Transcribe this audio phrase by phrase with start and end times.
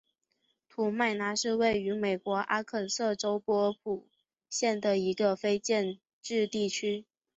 [0.67, 4.07] 士麦拿是位于美国阿肯色州波普
[4.49, 7.05] 县的一个非建制地区。